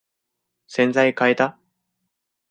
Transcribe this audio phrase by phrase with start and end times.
[0.65, 1.59] 洗剤かえた？